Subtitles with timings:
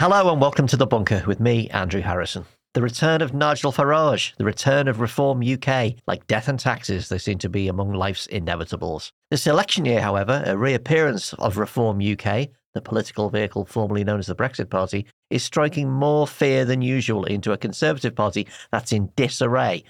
[0.00, 2.46] Hello and welcome to The Bunker with me, Andrew Harrison.
[2.72, 7.18] The return of Nigel Farage, the return of Reform UK, like death and taxes, they
[7.18, 9.12] seem to be among life's inevitables.
[9.30, 14.26] This election year, however, a reappearance of Reform UK, the political vehicle formerly known as
[14.28, 19.12] the Brexit Party, is striking more fear than usual into a Conservative Party that's in
[19.16, 19.84] disarray.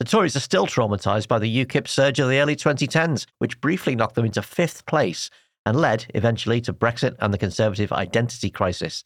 [0.00, 3.94] The Tories are still traumatised by the UKIP surge of the early 2010s, which briefly
[3.94, 5.30] knocked them into fifth place
[5.64, 9.04] and led eventually to Brexit and the Conservative identity crisis.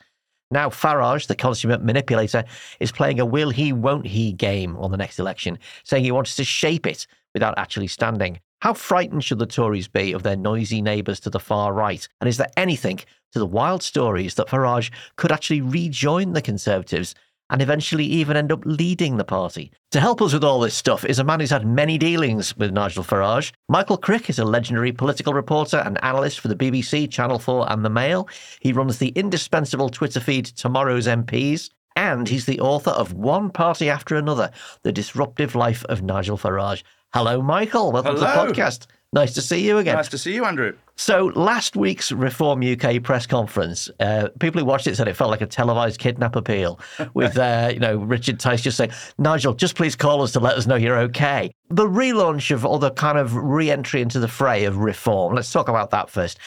[0.50, 2.45] Now, Farage, the consummate manipulator,
[2.78, 6.36] is playing a will he, won't he game on the next election, saying he wants
[6.36, 8.41] to shape it without actually standing.
[8.60, 12.09] How frightened should the Tories be of their noisy neighbours to the far right?
[12.20, 13.00] And is there anything
[13.32, 17.14] to the wild stories that Farage could actually rejoin the Conservatives
[17.50, 19.70] and eventually even end up leading the party.
[19.92, 22.72] To help us with all this stuff is a man who's had many dealings with
[22.72, 23.52] Nigel Farage.
[23.69, 27.84] Michael Crick is a legendary political reporter and analyst for the BBC, Channel 4, and
[27.84, 28.28] The Mail.
[28.61, 31.70] He runs the indispensable Twitter feed Tomorrow's MPs.
[31.94, 34.50] And he's the author of One Party After Another
[34.83, 36.83] The Disruptive Life of Nigel Farage.
[37.14, 37.91] Hello, Michael.
[37.91, 38.47] Welcome Hello.
[38.47, 38.86] to the podcast.
[39.17, 39.97] Nice to see you again.
[39.97, 40.77] Nice to see you, Andrew.
[40.97, 45.31] So, last week's Reform UK press conference, uh, people who watched it said it felt
[45.31, 46.78] like a televised kidnap appeal
[47.14, 50.59] with, uh, you know, Richard Tice just saying, Nigel, just please call us to let
[50.59, 51.50] us know you're okay.
[51.70, 55.50] The relaunch of, or the kind of re entry into the fray of reform, let's
[55.50, 56.39] talk about that first.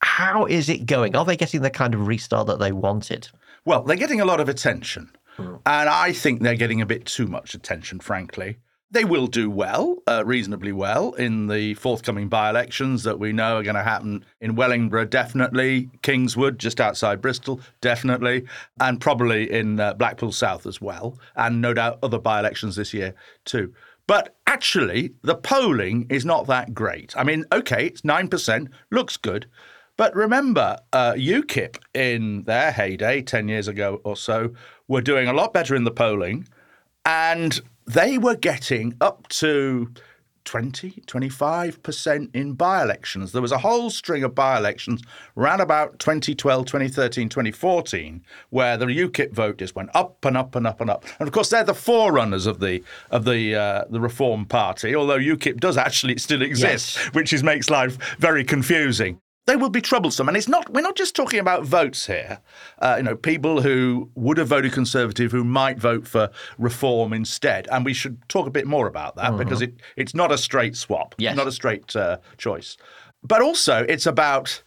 [0.00, 1.16] How is it going?
[1.16, 3.28] Are they getting the kind of restart that they wanted?
[3.64, 5.10] Well, they're getting a lot of attention.
[5.38, 8.58] And I think they're getting a bit too much attention, frankly.
[8.90, 13.56] They will do well, uh, reasonably well, in the forthcoming by elections that we know
[13.56, 18.44] are going to happen in Wellingborough, definitely, Kingswood, just outside Bristol, definitely,
[18.80, 22.94] and probably in uh, Blackpool South as well, and no doubt other by elections this
[22.94, 23.74] year too.
[24.06, 27.16] But actually, the polling is not that great.
[27.16, 29.46] I mean, okay, it's 9%, looks good.
[29.96, 34.52] But remember, uh, UKIP in their heyday, 10 years ago or so,
[34.88, 36.48] were doing a lot better in the polling.
[37.06, 39.90] And they were getting up to
[40.44, 43.32] 20, 25% in by elections.
[43.32, 45.00] There was a whole string of by elections
[45.38, 50.66] around about 2012, 2013, 2014, where the UKIP vote just went up and up and
[50.66, 51.04] up and up.
[51.18, 55.18] And of course, they're the forerunners of the of the uh, the Reform Party, although
[55.18, 57.14] UKIP does actually still exist, Yes.
[57.14, 60.28] which is, makes life very confusing they will be troublesome.
[60.28, 62.40] And it's not we're not just talking about votes here.
[62.78, 67.68] Uh, you know, people who would have voted Conservative who might vote for reform instead.
[67.70, 70.76] And we should talk a bit more about that because it, it's not a straight
[70.76, 71.14] swap.
[71.18, 71.36] Yes.
[71.36, 72.76] Not a straight uh, choice.
[73.22, 74.62] But also it's about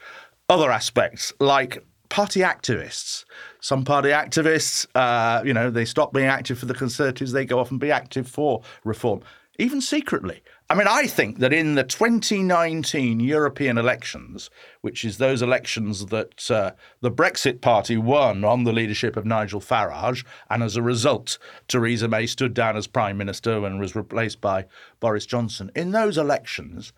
[0.50, 3.26] other aspects like party activists.
[3.59, 7.59] Some party activists, uh, you know, they stop being active for the Conservatives, they go
[7.59, 9.22] off and be active for reform,
[9.59, 10.42] even secretly.
[10.69, 14.50] I mean, I think that in the 2019 European elections,
[14.81, 19.61] which is those elections that uh, the Brexit Party won on the leadership of Nigel
[19.61, 21.38] Farage, and as a result,
[21.69, 24.66] Theresa May stood down as Prime Minister and was replaced by
[25.00, 25.72] Boris Johnson.
[25.73, 26.91] In those elections,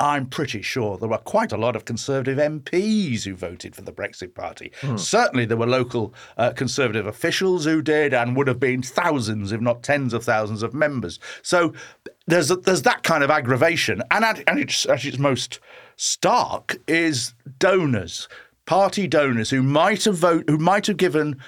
[0.00, 3.92] I'm pretty sure there were quite a lot of Conservative MPs who voted for the
[3.92, 4.72] Brexit Party.
[4.96, 9.60] Certainly, there were local uh, Conservative officials who did, and would have been thousands, if
[9.60, 11.20] not tens of thousands, of members.
[11.42, 11.72] So
[12.26, 15.60] there's there's that kind of aggravation, and at, and it's, at its most
[15.96, 18.28] stark is donors,
[18.66, 21.40] party donors who might have vote, who might have given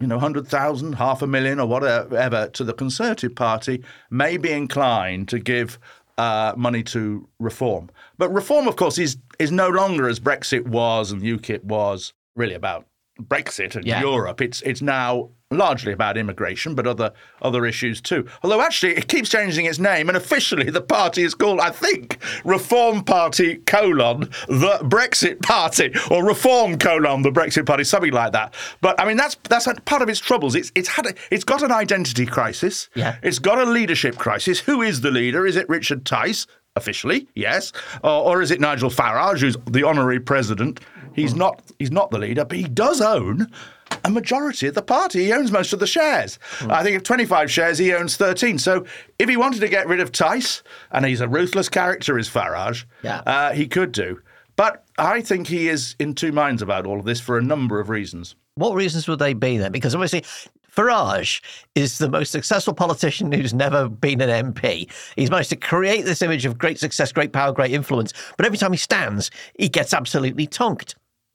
[0.00, 5.28] you know, 100,000, half a million, or whatever to the Conservative Party may be inclined
[5.28, 5.78] to give
[6.22, 7.90] uh, money to reform.
[8.16, 12.54] But reform, of course, is is no longer as Brexit was and UKIP was really
[12.54, 12.86] about
[13.20, 14.00] Brexit and Yeah.
[14.00, 14.40] Europe.
[14.40, 17.12] It's it's now largely about immigration, but other
[17.42, 18.26] other issues too.
[18.42, 22.18] Although actually, it keeps changing its name, and officially the party is called, I think,
[22.44, 28.54] Reform Party colon the Brexit Party, or Reform colon the Brexit Party, something like that.
[28.80, 30.54] But I mean, that's that's part of its troubles.
[30.54, 32.88] It's it's had a, it's got an identity crisis.
[32.94, 33.16] Yeah.
[33.22, 34.60] It's got a leadership crisis.
[34.60, 35.46] Who is the leader?
[35.46, 36.46] Is it Richard Tice?
[36.74, 37.70] Officially, yes,
[38.02, 40.80] or, or is it Nigel Farage, who's the honorary president?
[41.14, 41.62] He's not.
[41.78, 43.48] He's not the leader, but he does own
[44.04, 45.24] a majority of the party.
[45.24, 46.38] He owns most of the shares.
[46.68, 48.58] I think of 25 shares, he owns 13.
[48.58, 48.84] So
[49.18, 52.84] if he wanted to get rid of Tice, and he's a ruthless character, is Farage,
[53.02, 53.18] Yeah.
[53.26, 54.20] uh, he could do.
[54.56, 57.80] But I think he is in two minds about all of this for a number
[57.80, 58.34] of reasons.
[58.54, 59.72] What reasons would they be then?
[59.72, 60.24] Because obviously,
[60.74, 61.42] Farage
[61.74, 64.90] is the most successful politician who's never been an MP.
[65.16, 68.12] He's managed to create this image of great success, great power, great influence.
[68.36, 70.94] But every time he stands, he gets absolutely tonked.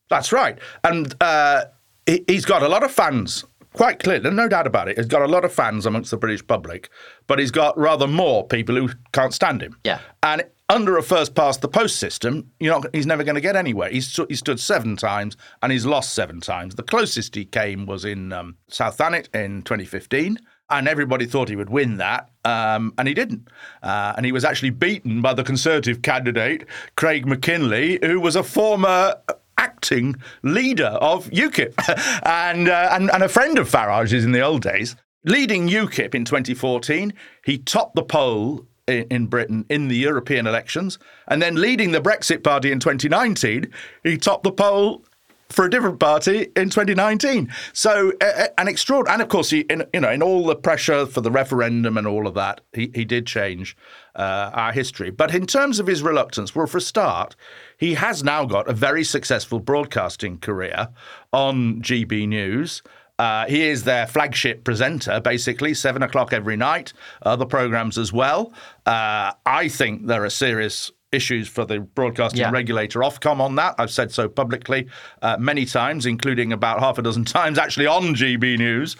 [0.09, 0.57] That's right.
[0.83, 1.65] And uh,
[2.06, 4.98] he- he's got a lot of fans, quite clearly, no doubt about it.
[4.98, 6.89] He's got a lot of fans amongst the British public,
[7.27, 9.77] but he's got rather more people who can't stand him.
[9.83, 10.00] Yeah.
[10.24, 13.56] And under a first past the post system, you know, he's never going to get
[13.56, 13.89] anywhere.
[13.89, 16.75] He's, he stood seven times and he's lost seven times.
[16.75, 20.38] The closest he came was in um, South Thanet in 2015
[20.69, 23.48] and everybody thought he would win that, um, and he didn't.
[23.81, 26.65] Uh, and he was actually beaten by the Conservative candidate,
[26.98, 29.13] Craig Mackinlay, who was a former
[29.57, 31.74] acting leader of UKIP
[32.25, 34.95] and, uh, and, and a friend of Farage's in the old days.
[35.25, 37.13] Leading UKIP in 2014,
[37.44, 42.01] he topped the poll in, in Britain in the European elections, and then leading the
[42.01, 43.71] Brexit Party in 2019,
[44.04, 45.04] he topped the poll
[45.49, 47.51] for a different party in 2019.
[47.73, 51.05] So uh, an extraordinary, and of course, he, in, you know, in all the pressure
[51.05, 53.75] for the referendum and all of that, he, he did change
[54.15, 55.09] uh, our history.
[55.11, 57.35] But in terms of his reluctance, well, for a start,
[57.77, 60.89] he has now got a very successful broadcasting career
[61.31, 62.81] on GB News.
[63.19, 66.93] Uh, he is their flagship presenter, basically, seven o'clock every night,
[67.23, 68.53] other programs as well.
[68.85, 72.51] Uh, I think there are serious issues for the broadcasting Yeah.
[72.51, 73.75] regulator Ofcom on that.
[73.77, 74.88] I've said so publicly
[75.21, 78.95] uh, many times, including about half a dozen times actually on GB News.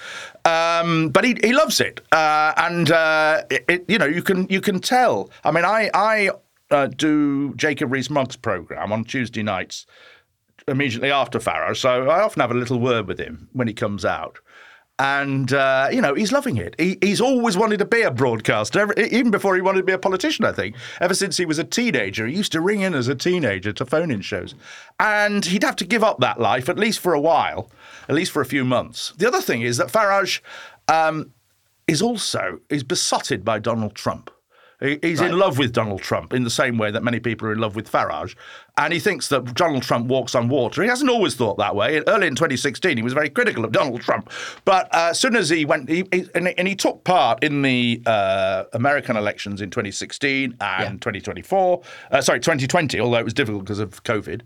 [0.46, 4.48] Um, but he, he loves it, uh, and uh, it, it- you know you can
[4.50, 5.30] you can tell.
[5.44, 6.30] I mean, I I
[6.72, 9.86] uh, do Jacob Rees-Mogg's program on Tuesday nights
[10.68, 14.04] immediately after Farage, so I often have a little word with him when he comes
[14.06, 14.40] out.
[15.00, 16.74] And uh, you know he's loving it.
[16.80, 19.94] He, he's always wanted to be a broadcaster, ever, even before he wanted to be
[19.94, 20.44] a politician.
[20.44, 23.14] I think ever since he was a teenager, he used to ring in as a
[23.14, 24.56] teenager to phone-in shows,
[25.00, 27.70] and he'd have to give up that life at least for a while,
[28.10, 29.14] at least for a few months.
[29.18, 30.42] The other thing is that Farage
[30.88, 31.32] um,
[31.86, 34.32] is also is besotted by Donald Trump.
[34.80, 37.54] He- He's in love with Donald Trump in the same way that many people are
[37.54, 38.36] in love with Farage.
[38.78, 40.84] And he thinks that Donald Trump walks on water.
[40.84, 42.02] He hasn't always thought that way.
[42.06, 44.32] Early in 2016, he was very critical of Donald Trump.
[44.66, 47.64] But uh, as soon as he went, he, he, and, and he took part in
[47.64, 51.82] the uh, American elections in 2016 and 2024.
[52.12, 54.42] Uh, sorry, 2020, although it was difficult because of COVID.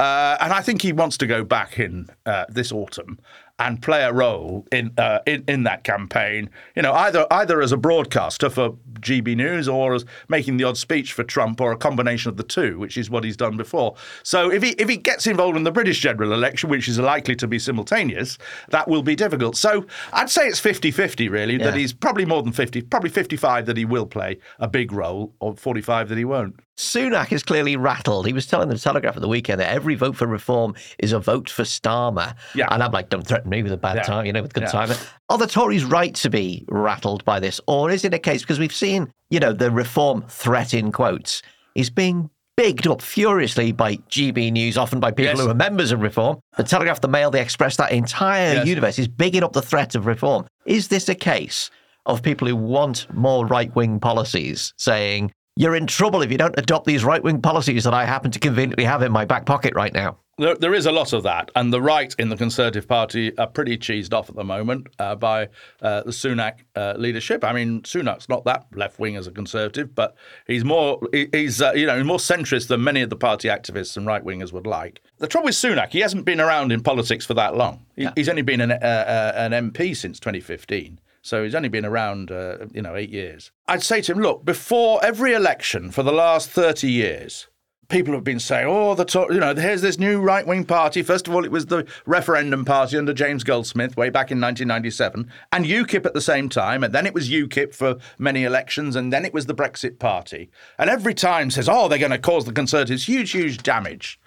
[0.00, 3.18] Uh, and I think he wants to go back in uh, this autumn
[3.58, 6.50] and play a role in, uh, in in that campaign.
[6.74, 8.70] You know, either either as a broadcaster for
[9.00, 12.42] GB News or as making the odd speech for Trump, or a combination of the
[12.42, 13.94] two, which is what he's done before.
[14.22, 17.36] So if he if he gets involved in the British general election, which is likely
[17.36, 18.38] to be simultaneous,
[18.70, 19.56] that will be difficult.
[19.56, 21.58] So I'd say it's 50-50 really.
[21.58, 25.34] That he's probably more than fifty, probably fifty-five that he will play a big role,
[25.40, 26.56] or forty-five that he won't.
[26.78, 28.26] Sunak is clearly rattled.
[28.26, 31.18] He was telling the Telegraph at the weekend that every vote for reform is a
[31.18, 32.34] vote for Starmer.
[32.54, 32.66] Yeah.
[32.70, 34.02] And I'm like, don't threaten me with a bad Yeah.
[34.02, 34.70] time, you know, with good Yeah.
[34.70, 34.96] timing.
[35.28, 37.60] Are the Tories right to be rattled by this?
[37.66, 41.42] Or is it a case, because we've seen, you know, the reform threat in quotes
[41.74, 45.40] is being bigged up furiously by GB News, often by people Yes.
[45.40, 46.38] who are members of reform.
[46.56, 48.66] The Telegraph, the Mail, the Express, that entire Yes.
[48.66, 50.46] universe is bigging up the threat of reform.
[50.66, 51.70] Is this a case
[52.06, 56.58] of people who want more right wing policies saying, you're in trouble if you don't
[56.58, 59.74] adopt these right wing policies that I happen to conveniently have in my back pocket
[59.74, 60.18] right now?
[60.38, 63.46] There, there is a lot of that, and the right in the Conservative Party are
[63.46, 65.44] pretty cheesed off at the moment uh, by
[65.82, 67.44] uh, the Sunak uh, leadership.
[67.44, 70.16] I mean, Sunak's not that left wing as a Conservative, but
[70.46, 73.94] he's more he- he's uh, you know more centrist than many of the party activists
[73.98, 75.02] and right wingers would like.
[75.18, 77.84] The trouble with Sunak, he hasn't been around in politics for that long.
[77.94, 80.98] He, He's only been an, uh, uh, an MP since 2015.
[81.22, 83.52] So he's only been around, uh, you know, eight years.
[83.68, 87.46] I'd say to him, look, before every election for the last 30 years,
[87.88, 91.02] people have been saying, oh, the you know, here's this new right wing party.
[91.02, 95.30] First of all, it was the referendum party under James Goldsmith way back in 1997,
[95.52, 99.12] and UKIP at the same time, and then it was UKIP for many elections, and
[99.12, 100.50] then it was the Brexit Party.
[100.78, 104.18] And every time says, oh, they're going to cause the Conservatives huge, huge damage.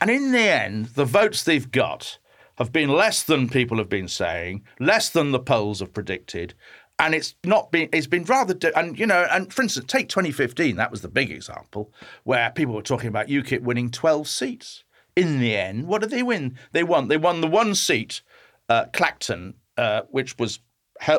[0.00, 2.18] And in the end, the votes they've got
[2.58, 6.54] have been less than people have been saying, less than the polls have predicted.
[6.98, 10.74] And it's not been, it's been rather, and you know, and for instance, take 2015,
[10.76, 11.92] that was the big example,
[12.24, 14.84] where people were talking about UKIP winning 12 seats.
[15.14, 16.58] In the end, what did they win?
[16.72, 17.08] They won.
[17.08, 18.22] They won the one seat,
[18.68, 20.60] uh, Clacton, uh, which was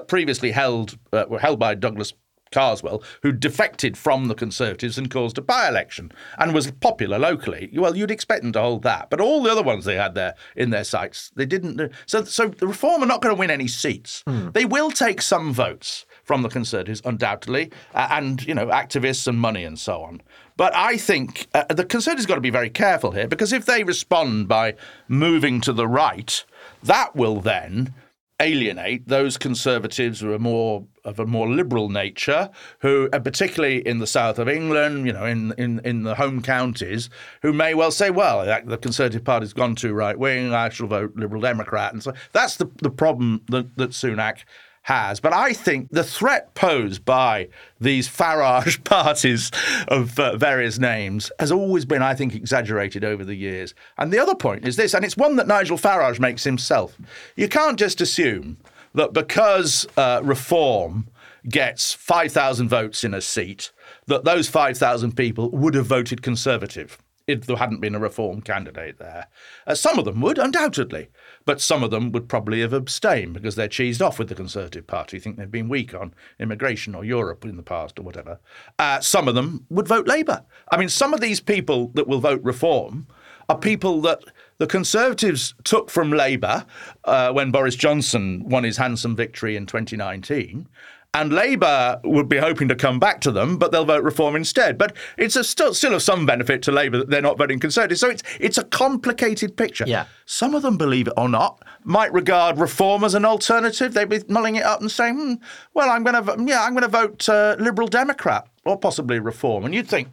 [0.07, 2.13] previously held, uh, held by Douglas
[2.51, 7.69] Carswell, who defected from the Conservatives and caused a by-election and was popular locally.
[7.73, 10.35] Well, you'd expect them to hold that, but all the other ones they had there
[10.55, 11.91] in their sights, they didn't.
[12.05, 14.23] So, so the Reform are not going to win any seats.
[14.53, 19.39] They will take some votes from the Conservatives, undoubtedly, uh, and you know, activists and
[19.39, 20.21] money and so on.
[20.57, 23.83] But I think uh, the Conservatives got to be very careful here because if they
[23.83, 24.75] respond by
[25.07, 26.43] moving to the right,
[26.83, 27.93] that will then
[28.41, 32.49] alienate those conservatives who are more uh, of a more liberal nature,
[32.79, 36.41] who, uh, particularly in the south of England, you know, in, in, in the home
[36.41, 37.09] counties,
[37.41, 41.15] who may well say, well, the Conservative Party's gone too right wing, I shall vote
[41.15, 41.93] Liberal Democrat.
[41.93, 44.43] And so that's the, the problem that, that Sunak
[44.83, 45.19] has.
[45.19, 47.49] But I think the threat posed by
[47.79, 49.51] these Farage parties
[49.87, 53.73] of uh, various names has always been, I think, exaggerated over the years.
[53.97, 56.97] And the other point is this, and it's one that Nigel Farage makes himself.
[57.35, 58.57] You can't just assume
[58.93, 61.07] that because uh, reform
[61.47, 63.71] gets 5,000 votes in a seat,
[64.07, 66.97] that those 5,000 people would have voted Conservative
[67.29, 69.27] if there hadn't been a reform candidate there.
[69.67, 71.09] Uh, some of them would, undoubtedly,
[71.45, 74.87] but some of them would probably have abstained because they're cheesed off with the Conservative
[74.87, 78.39] Party, think they've been weak on immigration or Europe in the past or whatever.
[78.79, 80.43] Uh, some of them would vote Labour.
[80.71, 83.07] I mean, some of these people that will vote reform
[83.47, 84.23] are people that
[84.59, 86.65] the Conservatives took from Labour
[87.05, 90.67] uh, when Boris Johnson won his handsome victory in 2019.
[91.13, 94.77] And Labour would be hoping to come back to them, but they'll vote Reform instead.
[94.77, 97.97] But it's still, still of some benefit to Labour that they're not voting Conservative.
[97.97, 99.85] So it's it's a complicated picture.
[99.87, 100.05] Yeah.
[100.27, 103.95] Some of them, believe it or not, might regard Reform as an alternative.
[103.95, 105.33] They'd be mulling it up and saying, hmm,
[105.73, 109.65] "Well, I'm going to yeah, I'm going to vote uh, Liberal Democrat or possibly Reform."
[109.65, 110.09] And you'd think,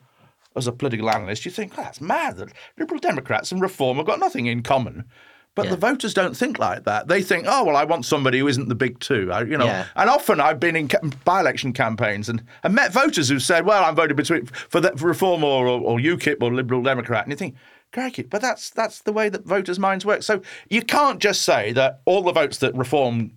[0.56, 2.48] as a political analyst, you think, oh, that's mad that
[2.78, 5.04] Liberal Democrats and Reform have got nothing in common.
[5.54, 5.70] But Yeah.
[5.72, 7.08] the voters don't think like that.
[7.08, 9.32] They think, oh well, I want somebody who isn't the big two.
[9.32, 9.86] I, you know, Yeah.
[9.96, 10.88] and often I've been in
[11.24, 15.06] by-election campaigns and, and met voters who said, well, I'm voting between for, the, for
[15.06, 17.54] Reform or, or, or UKIP or Liberal Democrat, and you think.
[17.92, 20.22] Crikey, but that's that's the way that voters' minds work.
[20.24, 23.30] So you can't just say that all the votes that Reform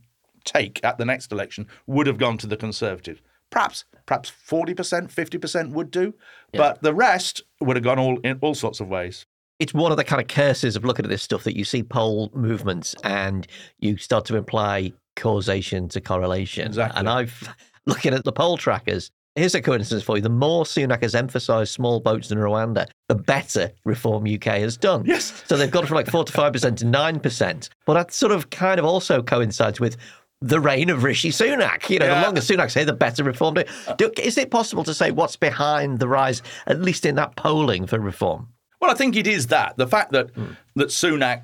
[0.43, 3.21] take at the next election would have gone to the Conservatives.
[3.51, 6.13] Perhaps, perhaps forty percent, fifty percent would do,
[6.53, 9.25] but the rest would have gone all in all sorts of ways.
[9.59, 11.83] it's one of the kind of curses of looking at this stuff that you see
[11.83, 13.45] poll movements and
[13.79, 16.65] you start to imply causation to correlation.
[16.65, 16.97] Exactly.
[16.97, 17.53] And I've
[17.85, 19.11] looking at the poll trackers.
[19.35, 20.21] Here's a coincidence for you.
[20.21, 25.05] The more Sunak has emphasised small boats in Rwanda, the better Reform UK has done.
[25.05, 25.43] Yes.
[25.45, 27.69] So they've gone from like 4 to 5% to 9%.
[27.85, 29.97] But that sort of kind of also coincides with
[30.41, 31.89] the reign of Rishi Sunak.
[31.89, 32.19] You know, Yeah.
[32.19, 33.63] the longer Sunak's here, the better Reform do.
[33.97, 34.11] do.
[34.17, 37.99] Is it possible to say what's behind the rise, at least in that polling for
[37.99, 38.49] Reform?
[38.79, 40.51] Well, I think it is that the fact that hmm.
[40.75, 41.43] that Sunak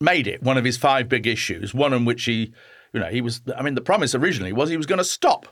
[0.00, 2.52] made it one of his five big issues, one in which he,
[2.92, 3.42] you know, he was.
[3.56, 5.48] I mean, the promise originally was he was going to stop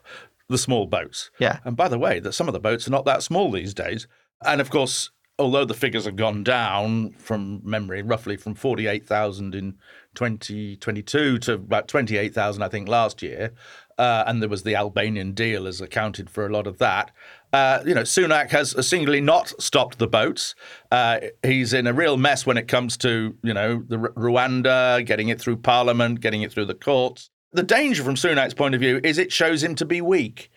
[0.49, 1.31] the small boats.
[1.38, 1.59] Yeah.
[1.64, 4.07] And by the way, that some of the boats are not that small these days,
[4.45, 5.11] and of course.
[5.39, 9.79] Although the figures have gone down from memory, roughly from 48,000 in
[10.15, 13.53] 2022 to about 28,000, I think, last year,
[13.99, 17.11] uh, and there was the Albanian deal has accounted for a lot of that.
[17.53, 20.55] Uh, you know, Sunak has singly not stopped the boats.
[20.91, 25.05] Uh, he's in a real mess when it comes to you know the R- Rwanda,
[25.05, 27.31] getting it through Parliament, getting it through the courts.
[27.53, 30.51] The danger from Sunak's point of view is it shows him to be weak,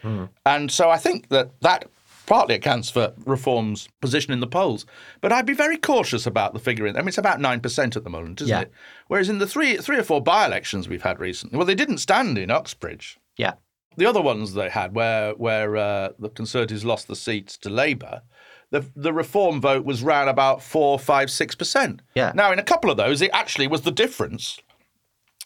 [0.45, 1.85] and so I think that that
[2.25, 4.85] partly accounts for Reform's position in the polls.
[5.21, 6.85] But I'd be very cautious about the figure.
[6.87, 8.61] In, I mean, it's about nine percent at the moment, isn't Yeah.
[8.61, 8.71] it?
[9.07, 12.37] Whereas in the three three or four by-elections we've had recently, well, they didn't stand
[12.37, 13.17] in Uxbridge.
[13.37, 13.53] Yeah.
[13.97, 18.21] The other ones they had, where where uh, the Conservatives lost the seats to Labour,
[18.71, 22.01] the the Reform vote was round about four, five, six percent.
[22.13, 22.31] Yeah.
[22.35, 24.59] Now, in a couple of those, it actually was the difference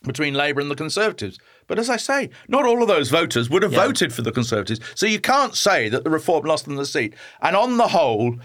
[0.03, 1.37] between Labour and the Conservatives.
[1.67, 3.85] But as I say, not all of those voters would have Yeah.
[3.85, 4.79] voted for the Conservatives.
[4.95, 7.13] So you can't say that the Reform lost them the seat.
[7.41, 8.37] And on the whole,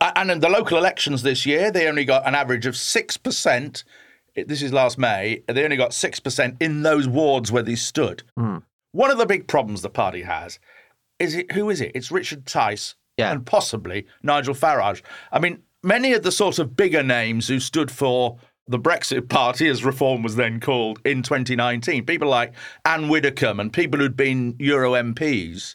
[0.00, 3.82] and in the local elections this year, they only got an average of six percent.
[4.36, 5.42] This is last May.
[5.48, 8.22] They only got six percent in those wards where they stood.
[8.36, 8.58] Hmm.
[8.92, 10.58] One of the big problems the party has
[11.18, 11.92] is it who is it?
[11.94, 13.30] It's Richard Tice Yeah.
[13.32, 15.02] and possibly Nigel Farage.
[15.32, 18.38] I mean, many of the sort of bigger names who stood for
[18.70, 23.72] the Brexit Party, as Reform was then called, in 2019, people like Ann Widdecombe and
[23.72, 25.74] people who'd been Euro MPs,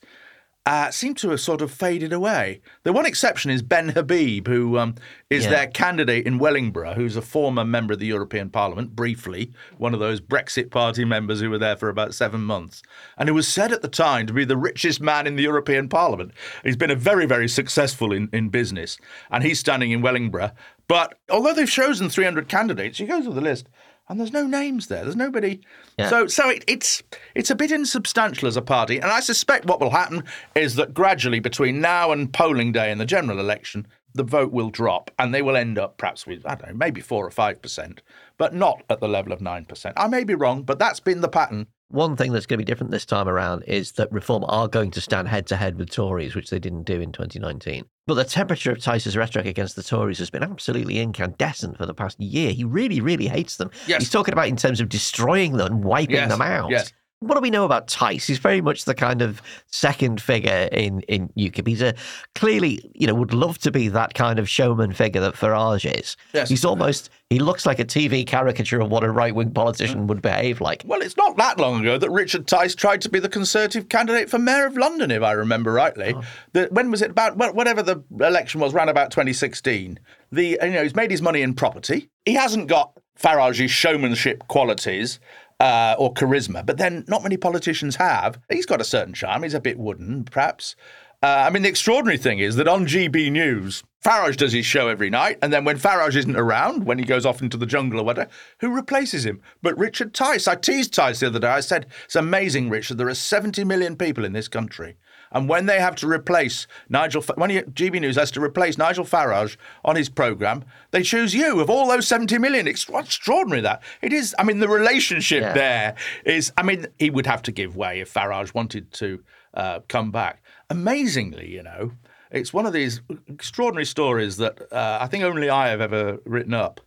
[0.65, 2.59] uh, seem to have sort of faded away.
[2.83, 4.95] The one exception is Ben Habib, who um,
[5.29, 5.51] is Yeah.
[5.51, 9.99] their candidate in Wellingborough, who's a former member of the European Parliament, briefly, one of
[9.99, 12.81] those Brexit Party members who were there for about seven months,
[13.15, 15.87] and who was said at the time to be the richest man in the European
[15.87, 16.31] Parliament.
[16.63, 18.97] He's been a very, very successful in, in business,
[19.29, 20.51] and he's standing in Wellingborough.
[20.87, 23.67] But although they've chosen 300 candidates, you go through the list,
[24.07, 25.03] and there's no names there.
[25.03, 25.61] There's nobody.
[25.97, 26.09] Yeah.
[26.09, 27.01] So so it, it's
[27.33, 30.23] it's a bit insubstantial as a party, and I suspect what will happen
[30.55, 34.69] is that gradually between now and polling day in the general election, the vote will
[34.69, 37.61] drop, and they will end up perhaps with I don't know maybe four or five
[37.61, 38.01] percent,
[38.37, 39.95] but not at the level of nine percent.
[39.97, 41.67] I may be wrong, but that's been the pattern.
[41.89, 44.91] One thing that's going to be different this time around is that Reform are going
[44.91, 47.85] to stand head to head with Tories, which they didn't do in 2019.
[48.07, 51.93] But the temperature of Tice's rhetoric against the Tories has been absolutely incandescent for the
[51.93, 52.51] past year.
[52.51, 53.71] He really, really hates them.
[53.87, 54.03] Yes.
[54.03, 56.69] He's talking about in terms of destroying them and wiping Yes, them out.
[56.69, 56.93] yes.
[57.25, 58.27] What do we know about Tice?
[58.27, 61.67] He's very much the kind of second figure in, in UKIP.
[61.67, 61.95] He's a
[62.35, 66.17] clearly, you know, would love to be that kind of showman figure that Farage is.
[66.33, 66.49] Yes.
[66.49, 70.21] He's almost, he looks like a TV caricature of what a right wing politician would
[70.21, 70.83] behave like.
[70.85, 74.29] Well, it's not that long ago that Richard Tice tried to be the Conservative candidate
[74.29, 76.13] for Mayor of London, if I remember rightly.
[76.15, 76.23] Oh.
[76.53, 77.11] The, when was it?
[77.11, 79.99] About wh- whatever the election was, round about 2016.
[80.31, 82.09] The you know he's made his money in property.
[82.25, 85.19] He hasn't got Farage's showmanship qualities.
[85.57, 88.41] Uh, or charisma, but then not many politicians have.
[88.49, 89.43] He's got a certain charm.
[89.43, 90.75] He's a bit wooden, perhaps.
[91.23, 94.89] Uh, I mean, the extraordinary thing is that on GB News, Farage does his show
[94.89, 97.99] every night, and then when Farage isn't around, when he goes off into the jungle
[97.99, 99.41] or whatever, who replaces him?
[99.63, 100.47] But Richard Tice.
[100.47, 101.47] I teased Tice the other day.
[101.47, 102.99] I said, It's amazing, Richard.
[102.99, 104.97] There are 70 million people in this country.
[105.35, 109.03] And when they have to replace Nigel, when he, GB News has to replace Nigel
[109.03, 112.67] Farage on his programme, they choose you of all those 70 million.
[112.67, 113.83] It's extraordinary that.
[114.01, 115.53] It is, I mean, the relationship Yeah.
[115.53, 119.21] there is, I mean, he would have to give way if Farage wanted to
[119.53, 120.41] uh, come back.
[120.69, 121.91] Amazingly, you know,
[122.31, 126.53] it's one of these extraordinary stories that uh, I think only I have ever written
[126.53, 126.79] up.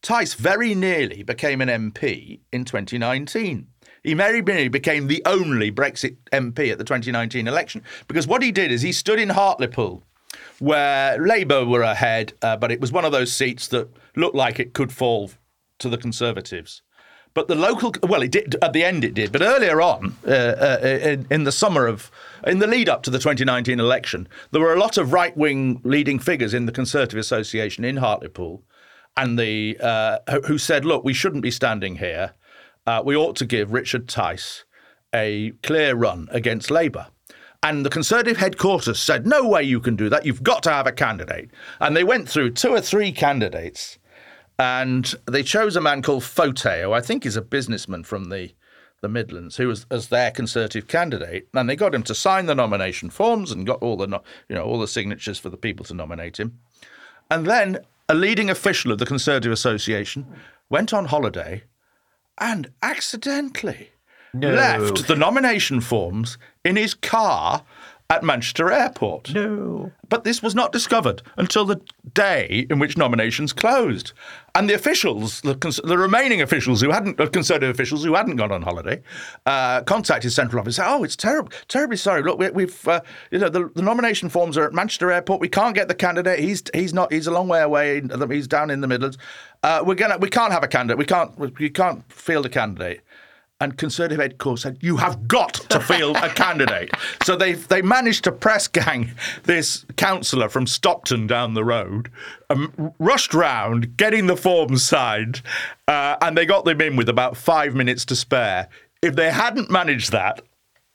[0.00, 3.66] Tice very nearly became an MP in 2019.
[4.14, 8.70] Very nearly became the only Brexit MP at the 2019 election because what he did
[8.70, 10.02] is he stood in Hartlepool
[10.58, 14.58] where Labour were ahead, uh, but it was one of those seats that looked like
[14.58, 15.30] it could fall
[15.78, 16.82] to the Conservatives.
[17.34, 19.04] But the local, well, it did at the end.
[19.04, 22.10] It did, but earlier on, uh, uh, in, in the summer of,
[22.46, 25.82] in the lead up to the 2019 election, there were a lot of right wing
[25.84, 28.62] leading figures in the Conservative Association in Hartlepool,
[29.18, 32.32] and the uh, who said, "Look, we shouldn't be standing here.
[32.86, 34.64] Uh, we ought to give Richard Tice
[35.14, 37.08] a clear run against Labour.
[37.62, 40.24] And the Conservative headquarters said, no way you can do that.
[40.24, 41.50] You've got to have a candidate.
[41.80, 43.98] And they went through two or three candidates
[44.58, 48.52] and they chose a man called Fote, who I think is a businessman from the,
[49.02, 51.48] the Midlands, who was as their Conservative candidate.
[51.54, 54.06] And they got him to sign the nomination forms and got all the,
[54.48, 56.58] you know, all the signatures for the people to nominate him.
[57.30, 60.26] And then a leading official of the Conservative Association
[60.70, 61.64] went on holiday
[62.38, 63.90] and accidentally
[64.34, 67.64] left the nomination forms in his car
[68.08, 69.34] at Manchester Airport.
[69.34, 69.90] No.
[70.08, 71.80] But this was not discovered until the
[72.14, 74.12] day in which nominations closed.
[74.54, 78.36] And the officials, the, cons- the remaining officials who hadn't, uh, Conservative officials who hadn't
[78.36, 79.02] gone on holiday,
[79.44, 80.78] uh, contacted Central Office.
[80.78, 82.22] And oh, it's terrible, terribly sorry.
[82.22, 83.00] Look, we, we've, uh,
[83.32, 85.40] you know, the, the nomination forms are at Manchester Airport.
[85.40, 86.38] We can't get the candidate.
[86.38, 87.12] He's he's not.
[87.12, 88.00] He's a long way away.
[88.30, 89.18] He's down in the Midlands.
[89.62, 90.16] Uh, we're gonna.
[90.18, 90.98] We can't have a candidate.
[90.98, 91.36] We can't.
[91.58, 93.02] We can't field a candidate
[93.60, 96.90] and Conservative headquarters said, "You have got to field a candidate."
[97.24, 99.12] So they they managed to press gang
[99.44, 102.10] this councillor from Stockton down the road,
[102.50, 105.42] um, rushed round, getting the forms signed,
[105.88, 108.68] uh, and they got them in with about five minutes to spare.
[109.02, 110.42] If they hadn't managed that,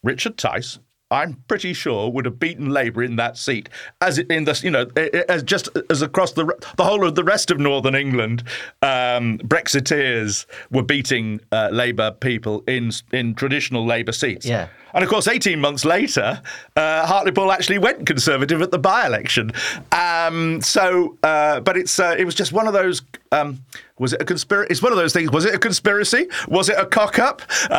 [0.04, 0.80] Richard Tice.
[1.12, 3.70] I'm pretty sure would have beaten Labour in that seat,
[4.00, 4.88] as in the you know
[5.30, 6.46] as just as across the
[6.78, 8.44] the whole of the rest of Northern England,
[8.82, 14.46] um, Brexiteers were beating uh, Labour people in in traditional Labour seats.
[14.46, 14.70] Yeah.
[14.94, 16.42] And of course, 18 months later,
[16.76, 19.52] uh, Hartlepool actually went Conservative at the by-election.
[19.92, 23.02] Um, so, uh, but it's uh, it was just one of those.
[23.32, 23.64] Um,
[24.00, 24.68] was it a conspiracy?
[24.72, 25.32] It's one of those things.
[25.32, 26.28] Was it a conspiracy?
[26.48, 27.42] Was it a cock-up?
[27.70, 27.70] Um,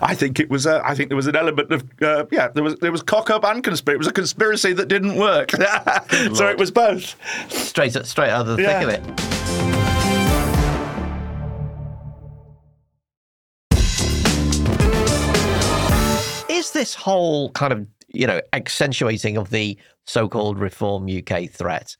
[0.00, 0.64] I think it was.
[0.66, 2.48] A, I think there was an element of uh, yeah.
[2.48, 3.96] There was there was cock-up and conspiracy.
[3.96, 5.50] It was a conspiracy that didn't work.
[6.34, 7.16] so it was both.
[7.52, 8.80] Straight, straight out of the Yeah.
[8.80, 9.18] thick of
[9.68, 9.71] it.
[16.72, 21.96] This whole kind of, you know, accentuating of the so called Reform UK threat?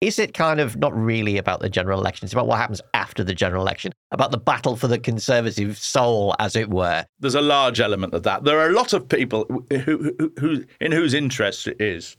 [0.00, 2.24] Is it kind of not really about the general election?
[2.24, 6.36] It's about what happens after the general election, about the battle for the conservative soul,
[6.38, 7.04] as it were.
[7.18, 8.44] There's a large element of that.
[8.44, 12.16] There are a lot of people who, who, who in whose interest it is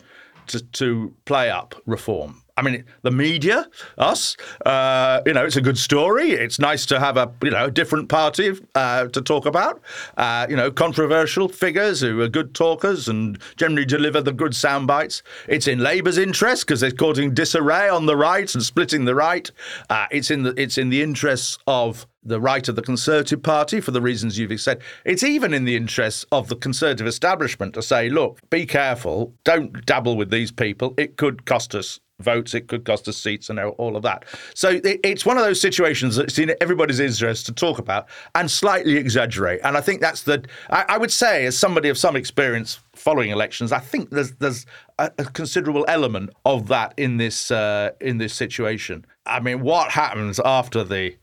[0.47, 2.41] to, to play up reform.
[2.59, 6.31] I mean, the media, us, uh, you know, it's a good story.
[6.31, 9.81] It's nice to have a, you know, different party uh, to talk about.
[10.17, 14.87] Uh, you know, controversial figures who are good talkers and generally deliver the good sound
[14.87, 15.23] bites.
[15.47, 19.49] It's in Labour's interest because they're causing disarray on the right and splitting the right.
[19.89, 23.79] Uh, it's in the it's in the interests of the right of the Conservative Party
[23.79, 24.81] for the reasons you've said.
[25.05, 29.85] It's even in the interests of the Conservative establishment to say, look, be careful, don't
[29.85, 30.93] dabble with these people.
[30.97, 34.25] It could cost us votes, it could cost us seats, and all of that.
[34.53, 38.97] So it's one of those situations that's in everybody's interest to talk about and slightly
[38.97, 39.61] exaggerate.
[39.63, 43.71] And I think that's the, I, would say, as somebody of some experience following elections,
[43.71, 44.65] I think there's there's
[44.97, 49.05] a, a considerable element of that in this uh, in this situation.
[49.25, 51.15] I mean, what happens after the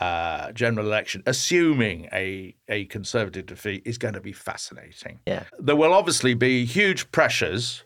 [0.00, 5.18] uh, general election, assuming a, a Conservative defeat, is going to be fascinating.
[5.26, 5.44] Yeah.
[5.58, 7.82] There will obviously be huge pressures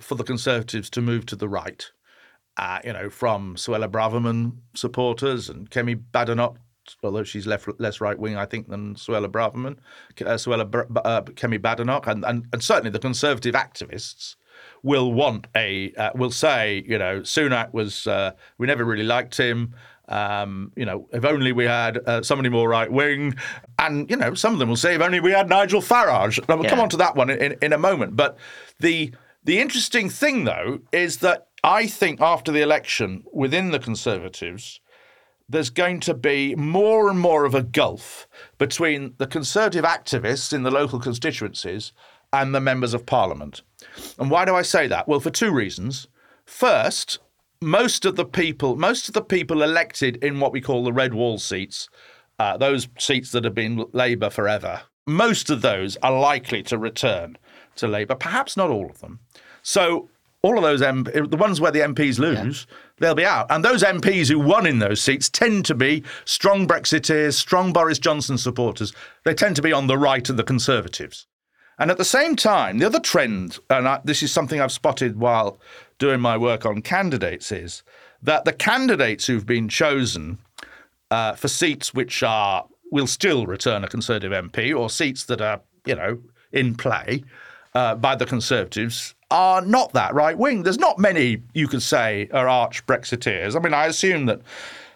[0.00, 1.90] for the Conservatives to move to the right,
[2.56, 6.56] uh, you know, from Suella Braverman supporters and Kemi Badenoch,
[7.02, 9.76] although she's left, less right wing, I think, than Suella Braverman,
[10.20, 10.62] uh, Suella
[11.04, 14.36] uh, Kemi Badenoch, and, and, and certainly the Conservative activists
[14.82, 19.36] will want a uh, will say you know Sunak was uh, we never really liked
[19.36, 19.74] him.
[20.08, 23.36] Um, you know, if only we had uh, somebody more right wing,
[23.78, 26.44] and you know, some of them will say if only we had Nigel Farage.
[26.48, 26.70] We'll yeah.
[26.70, 28.16] come on to that one in, in a moment.
[28.16, 28.36] But
[28.80, 29.12] the
[29.44, 34.80] the interesting thing though is that I think after the election within the Conservatives,
[35.48, 40.62] there's going to be more and more of a gulf between the Conservative activists in
[40.62, 41.92] the local constituencies
[42.32, 43.62] and the members of Parliament.
[44.18, 45.08] And why do I say that?
[45.08, 46.06] Well, for two reasons.
[46.46, 47.18] First,
[47.60, 51.12] most of the people, most of the people elected in what we call the red
[51.12, 51.88] wall seats,
[52.38, 57.36] uh, those seats that have been Labour forever, most of those are likely to return
[57.76, 58.14] to Labour.
[58.14, 59.20] Perhaps not all of them.
[59.62, 60.08] So
[60.42, 62.76] all of those M- the ones where the MPs lose, yeah.
[62.98, 63.46] they'll be out.
[63.50, 67.98] And those MPs who won in those seats tend to be strong Brexiteers, strong Boris
[67.98, 68.94] Johnson supporters.
[69.24, 71.26] They tend to be on the right of the Conservatives.
[71.78, 75.18] And at the same time, the other trend, and I, this is something I've spotted
[75.18, 75.58] while
[75.98, 77.82] doing my work on candidates, is
[78.22, 80.38] that the candidates who've been chosen
[81.10, 85.60] uh, for seats which are will still return a Conservative MP or seats that are,
[85.86, 86.20] you know,
[86.52, 87.24] in play
[87.74, 90.62] uh, by the Conservatives are not that right wing.
[90.62, 93.56] There's not many you could say are arch Brexiteers.
[93.56, 94.40] I mean, I assume that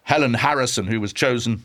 [0.03, 1.63] Helen Harrison, who was chosen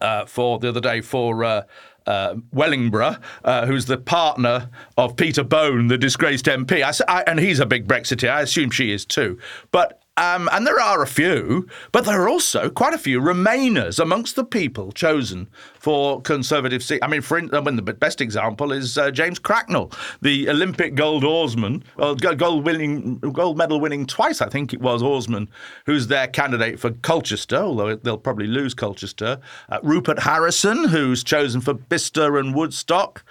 [0.00, 1.62] uh, for the other day for uh,
[2.06, 6.82] uh, Wellingborough, uh, who's the partner of Peter Bone, the disgraced MP.
[6.82, 8.30] I, I, and he's a big Brexiteer.
[8.30, 9.38] I assume she is too.
[9.70, 13.98] But um, and there are a few, but there are also quite a few Remainers
[13.98, 15.48] amongst the people chosen
[15.78, 17.00] for Conservative seat.
[17.02, 21.22] I mean, for I mean, the best example is uh, James Cracknell, the Olympic gold
[21.22, 25.48] oarsman, uh, gold winning, gold medal winning twice, I think it was oarsman,
[25.84, 29.38] who's their candidate for Colchester, although they'll probably lose Colchester.
[29.68, 33.22] Uh, Rupert Harrison, who's chosen for Bicester and Woodstock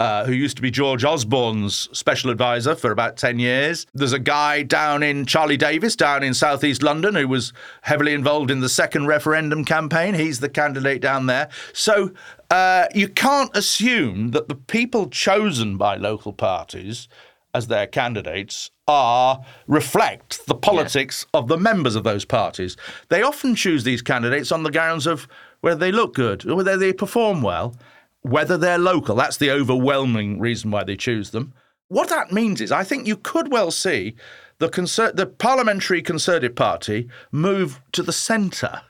[0.00, 3.86] uh, who used to be George Osborne's special advisor for about 10 years.
[3.94, 7.52] There's a guy down in Charlie Davis, down in southeast London, who was
[7.82, 10.14] heavily involved in the second referendum campaign.
[10.14, 11.48] He's the candidate down there.
[11.72, 12.10] So
[12.50, 17.08] uh, you can't assume that the people chosen by local parties
[17.54, 21.38] as their candidates are reflect the politics yeah.
[21.38, 22.76] of the members of those parties.
[23.08, 25.28] They often choose these candidates on the grounds of
[25.60, 27.76] whether they look good or whether they perform well
[28.24, 29.14] whether they're local.
[29.14, 31.52] That's the overwhelming reason why they choose them.
[31.88, 34.16] What that means is, I think you could well see
[34.58, 38.80] the, Conser- the Parliamentary Conservative Party move to the centre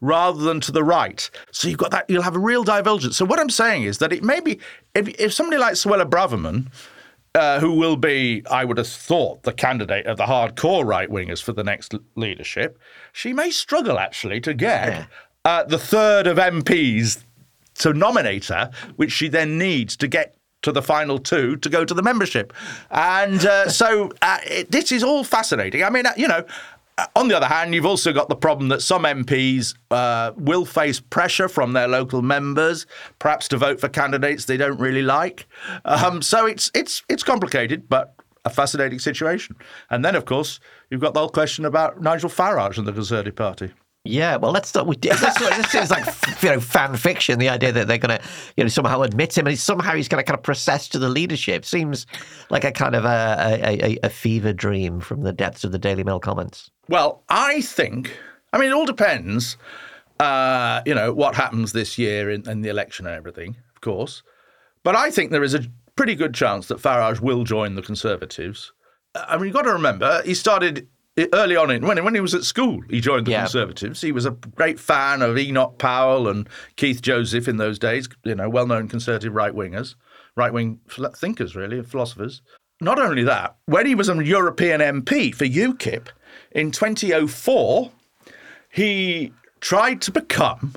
[0.00, 1.28] rather than to the right.
[1.50, 3.16] So you've got that, you'll have a real divergence.
[3.16, 4.60] So what I'm saying is that it may be,
[4.94, 6.70] if, if somebody like Suella Braverman,
[7.34, 11.42] uh, who will be, I would have thought, the candidate of the hardcore right wingers
[11.42, 12.78] for the next leadership,
[13.12, 15.06] she may struggle actually to get yeah.
[15.44, 17.24] uh, the third of MPs
[17.78, 21.84] to nominate her, which she then needs to get to the final two to go
[21.84, 22.52] to the membership.
[22.90, 25.82] And uh, so uh, it, this is all fascinating.
[25.84, 26.44] I mean, uh, you know,
[26.98, 30.64] uh, on the other hand, you've also got the problem that some MPs uh, will
[30.64, 32.86] face pressure from their local members,
[33.18, 35.46] perhaps to vote for candidates they don't really like.
[35.84, 38.14] Um, so it's it's it's complicated, but
[38.46, 39.56] a fascinating situation.
[39.90, 43.36] And then, of course, you've got the whole question about Nigel Farage and the Conservative
[43.36, 43.72] Party.
[44.06, 45.20] Yeah, well, let's start with this.
[45.20, 46.04] this is like
[46.42, 47.38] you know fan fiction.
[47.38, 48.24] The idea that they're going to
[48.56, 51.08] you know somehow admit him and somehow he's going to kind of process to the
[51.08, 52.06] leadership seems
[52.50, 56.04] like a kind of a, a, a fever dream from the depths of the Daily
[56.04, 56.70] Mail comments.
[56.88, 58.16] Well, I think.
[58.52, 59.56] I mean, it all depends.
[60.18, 64.22] Uh, you know what happens this year in, in the election and everything, of course.
[64.82, 65.64] But I think there is a
[65.96, 68.72] pretty good chance that Farage will join the Conservatives.
[69.14, 70.88] I mean, you've got to remember he started
[71.32, 73.42] early on in when when he was at school, he joined the yeah.
[73.42, 74.00] Conservatives.
[74.00, 78.08] He was a great fan of Enoch Powell and Keith Joseph in those days.
[78.24, 79.94] You know, well-known conservative right wingers,
[80.36, 80.80] right-wing
[81.16, 82.42] thinkers, really, philosophers.
[82.80, 86.08] Not only that, when he was a European MP for UKIP
[86.52, 87.90] in 2004,
[88.70, 90.74] he tried to become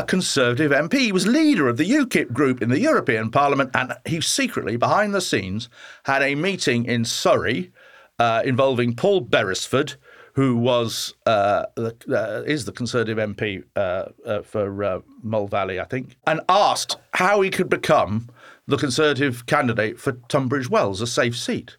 [0.00, 0.98] a Conservative MP.
[0.98, 5.14] He was leader of the UKIP group in the European Parliament, and he secretly, behind
[5.14, 5.68] the scenes,
[6.04, 7.72] had a meeting in Surrey
[8.18, 9.94] uh, involving Paul Beresford,
[10.34, 15.84] who was uh, the, is the Conservative MP uh, uh, for uh, Mole Valley, I
[15.84, 18.28] think, and asked how he could become
[18.66, 21.76] the Conservative candidate for Tunbridge Wells, a safe seat.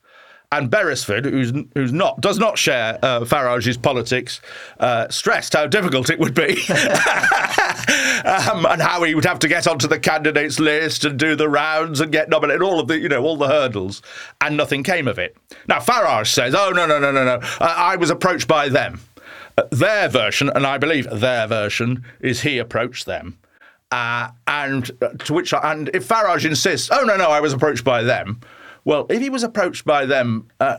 [0.52, 4.42] And Beresford, who's who's not does not share uh, Farage's politics,
[4.80, 6.60] uh, stressed how difficult it would be,
[8.26, 11.48] um, and how he would have to get onto the candidates list and do the
[11.48, 14.02] rounds and get nominated, all of the you know all the hurdles,
[14.42, 15.38] and nothing came of it.
[15.68, 19.02] Now Farage says, "Oh no no no no no, uh, I was approached by them."
[19.56, 23.38] Uh, their version, and I believe their version, is he approached them.
[23.92, 27.84] Uh, and uh, to which, and if Farage insists, oh no, no, I was approached
[27.84, 28.40] by them.
[28.90, 30.78] Well, if he was approached by them uh,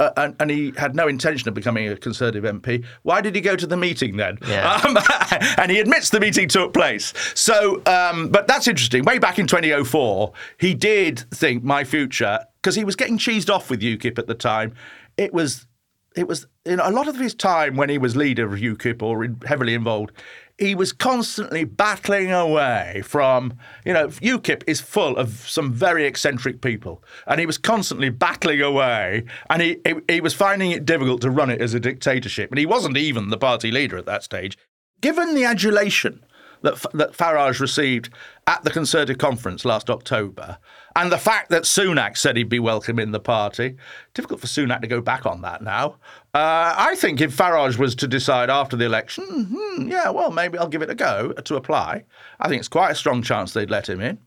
[0.00, 3.40] uh, and, and, he had no intention of becoming a Conservative MP, why did he
[3.40, 4.38] go to the meeting then?
[4.48, 4.64] Yeah.
[4.84, 4.98] Um,
[5.58, 7.14] and he admits the meeting took place.
[7.34, 9.04] So, um, but that's interesting.
[9.04, 13.70] Way back in 2004, he did think my future, because he was getting cheesed off
[13.70, 14.74] with UKIP at the time.
[15.16, 15.66] It was
[16.14, 19.24] it was in a lot of his time when he was leader of UKIP or
[19.24, 20.12] in, heavily involved,
[20.58, 26.60] he was constantly battling away from, you know, UKIP is full of some very eccentric
[26.60, 27.02] people.
[27.26, 31.30] And he was constantly battling away and he, he, he was finding it difficult to
[31.30, 32.50] run it as a dictatorship.
[32.50, 34.56] And he wasn't even the party leader at that stage.
[35.00, 36.24] Given the adulation
[36.64, 38.08] that, that Farage received
[38.46, 40.58] at the Conservative conference last October,
[40.96, 43.76] and the fact that Sunak said he'd be welcome in the party,
[44.14, 45.96] difficult for Sunak to go back on that now.
[46.34, 50.58] Uh, I think if Farage was to decide after the election, hmm, yeah, well, maybe
[50.58, 52.04] I'll give it a go to apply,
[52.40, 54.18] I think it's quite a strong chance they'd let him in.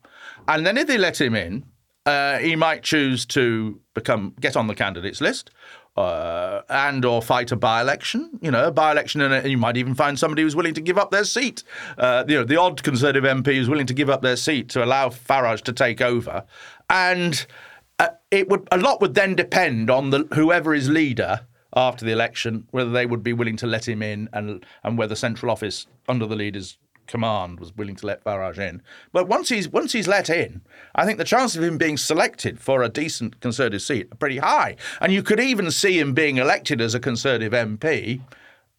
[0.48, 1.66] And then if they let him in,
[2.08, 5.52] uh, he might choose to become get on the candidates list,
[5.98, 8.40] uh, and or fight a by-election.
[8.42, 11.12] You know, a by-election, and you might even find somebody who's willing to give up
[11.12, 11.64] their seat.
[11.98, 14.86] Uh, you know, the odd Conservative MP who's willing to give up their seat to
[14.86, 16.46] allow Farage to take over,
[16.90, 17.46] and
[18.00, 21.42] uh, it would a lot would then depend on the whoever is leader
[21.76, 25.14] after the election, whether they would be willing to let him in, and and whether
[25.14, 28.82] central office under the leader's command was willing to let Farage in.
[29.12, 30.62] But once he's once he's let in,
[30.96, 34.38] I think the chance of him being selected for a decent Conservative seat are pretty
[34.38, 34.76] high.
[35.02, 38.22] And you could even see him being elected as a Conservative MP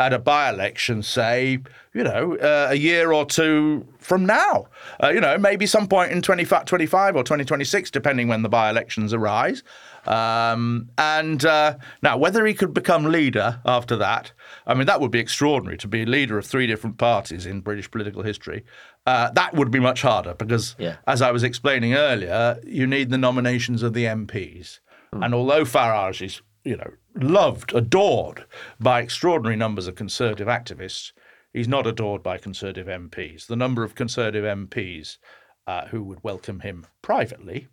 [0.00, 1.58] at a by-election, say,
[1.92, 4.68] you know, uh, a year or two from now.
[5.02, 9.64] Uh, you know, maybe some point in 2025 or 2026, depending when the by-elections arise.
[10.08, 14.32] Um, and uh, now, whether he could become leader after that,
[14.66, 17.90] I mean, that would be extraordinary to be leader of three different parties in British
[17.90, 18.64] political history.
[19.06, 20.96] Uh, that would be much harder because, yeah.
[21.06, 24.80] as I was explaining earlier, you need the nominations of the MPs.
[25.14, 25.26] Mm.
[25.26, 28.46] And although Farage is, you know, loved, adored
[28.80, 31.12] by extraordinary numbers of Conservative activists,
[31.52, 33.46] he's not adored by Conservative MPs.
[33.46, 35.18] The number of Conservative MPs
[35.66, 37.68] uh, who would welcome him privately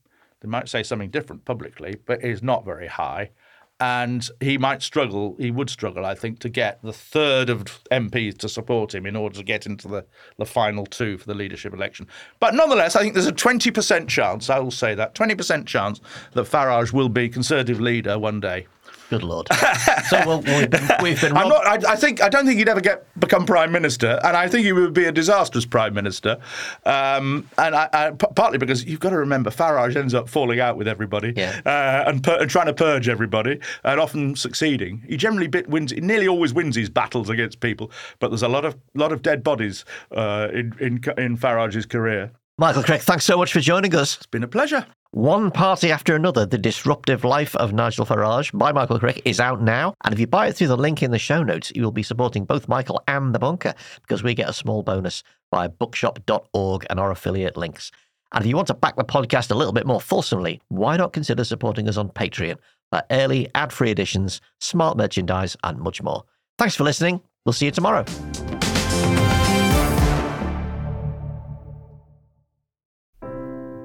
[0.46, 3.32] they might say something different publicly, but is not very high.
[3.80, 8.38] And he might struggle, he would struggle, I think, to get the third of MPs
[8.38, 10.06] to support him in order to get into the,
[10.38, 12.08] the final two for the leadership election.
[12.40, 16.00] But nonetheless, I think there's a 20% chance, I will say that, 20% chance
[16.34, 18.68] that Farage will be Conservative leader one day.
[19.10, 19.48] Good lord!
[20.10, 20.90] so well, we've been.
[21.02, 23.72] We've been I'm not, I, I, think I don't think he'd ever get become prime
[23.72, 26.38] minister, and I think he would be a disastrous prime minister.
[26.86, 30.60] Um, and I, I, p- partly because you've got to remember Farage ends up falling
[30.60, 31.62] out with everybody, yeah.
[31.66, 35.04] uh, and, and, trying to purge everybody, and often succeeding.
[35.08, 35.92] He generally bit wins.
[35.92, 39.22] He nearly always wins his battles against people, but there's a lot of lot of
[39.22, 42.32] dead bodies uh, in, in in Farage's career.
[42.58, 44.16] Michael Crick, thanks so much for joining us.
[44.16, 44.86] It's been a pleasure.
[45.16, 49.62] One Party After Another The Disruptive Life of Nigel Farage by Michael Crick is out
[49.62, 49.94] now.
[50.04, 52.04] And if you buy it through the link in the show notes, you will be
[52.04, 55.24] supporting both Michael and The Bunker because we get a small bonus
[55.54, 57.94] via bookshop.org and our affiliate links.
[58.34, 61.14] And if you want to back the podcast a little bit more fulsomely, why not
[61.14, 62.58] consider supporting us on Patreon
[62.90, 66.26] for early ad free editions, smart merchandise, and much more?
[66.58, 67.22] Thanks for listening.
[67.46, 68.04] We'll see you tomorrow.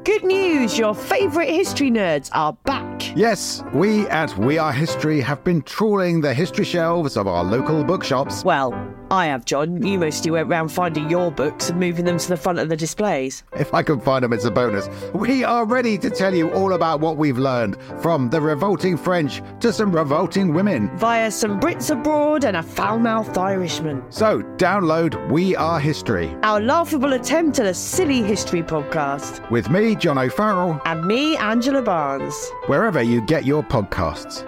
[0.03, 0.40] Good news!
[0.61, 3.17] Your favourite history nerds are back.
[3.17, 7.83] Yes, we at We Are History have been trawling the history shelves of our local
[7.83, 8.45] bookshops.
[8.45, 8.73] Well,
[9.11, 9.83] I have, John.
[9.85, 12.77] You mostly went round finding your books and moving them to the front of the
[12.77, 13.43] displays.
[13.59, 14.89] If I can find them, it's a bonus.
[15.13, 19.43] We are ready to tell you all about what we've learned from the revolting French
[19.61, 20.97] to some revolting women.
[20.97, 24.05] Via some Brits abroad and a foul mouthed Irishman.
[24.11, 26.35] So, download We Are History.
[26.43, 29.49] Our laughable attempt at a silly history podcast.
[29.51, 30.81] With me, John O'Farrell.
[30.85, 32.51] And me, Angela Barnes.
[32.67, 34.47] Wherever you get your podcasts.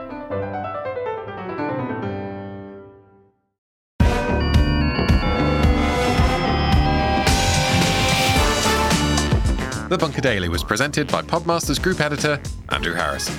[9.93, 13.35] The Bunker Daily was presented by Podmasters Group Editor Andrew Harrison.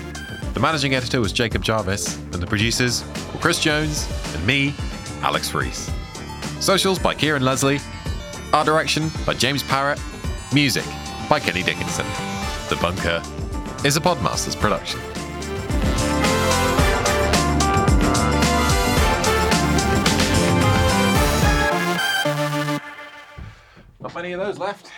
[0.54, 4.76] The managing editor was Jacob Jarvis, and the producers were Chris Jones and me,
[5.24, 5.90] Alex Rees.
[6.60, 7.80] Socials by Kieran Leslie,
[8.54, 10.00] art direction by James Parrott,
[10.54, 10.86] music
[11.28, 12.06] by Kenny Dickinson.
[12.70, 13.24] The Bunker
[13.84, 15.00] is a Podmasters production.
[24.00, 24.92] Not many of those left.